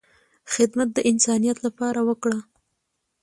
خدمت 0.53 0.89
د 0.93 0.97
انسانیت 1.11 1.57
لپاره 1.65 1.99
وکړه، 2.09 2.39